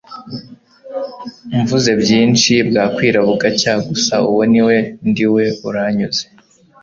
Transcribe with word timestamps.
mvuze 1.59 1.91
byinshi 2.01 2.51
bwa 2.67 2.85
kwira 2.95 3.19
bugacya 3.27 3.73
gusa 3.87 4.15
uwo 4.31 4.43
niwe 4.51 4.77
ndiwe 5.09 5.43
uranyuzwe 5.67 6.27